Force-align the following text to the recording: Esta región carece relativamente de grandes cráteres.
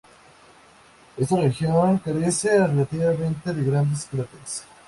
Esta 1.15 1.35
región 1.39 1.99
carece 1.99 2.65
relativamente 2.65 3.53
de 3.53 3.63
grandes 3.63 4.05
cráteres. 4.05 4.65